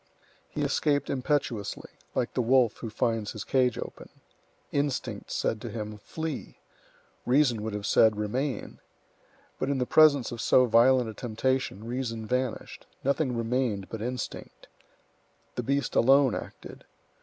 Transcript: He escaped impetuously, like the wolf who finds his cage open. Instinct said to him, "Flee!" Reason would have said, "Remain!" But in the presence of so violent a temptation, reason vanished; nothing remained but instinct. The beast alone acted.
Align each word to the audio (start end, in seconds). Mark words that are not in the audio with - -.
He 0.49 0.63
escaped 0.63 1.11
impetuously, 1.11 1.91
like 2.15 2.33
the 2.33 2.41
wolf 2.41 2.77
who 2.77 2.89
finds 2.89 3.33
his 3.33 3.43
cage 3.43 3.77
open. 3.77 4.09
Instinct 4.71 5.29
said 5.29 5.61
to 5.61 5.69
him, 5.69 5.99
"Flee!" 5.99 6.57
Reason 7.23 7.61
would 7.61 7.75
have 7.75 7.85
said, 7.85 8.17
"Remain!" 8.17 8.79
But 9.59 9.69
in 9.69 9.77
the 9.77 9.85
presence 9.85 10.31
of 10.31 10.41
so 10.41 10.65
violent 10.65 11.07
a 11.07 11.13
temptation, 11.13 11.83
reason 11.83 12.25
vanished; 12.25 12.87
nothing 13.03 13.37
remained 13.37 13.89
but 13.89 14.01
instinct. 14.01 14.67
The 15.53 15.61
beast 15.61 15.95
alone 15.95 16.33
acted. 16.33 16.83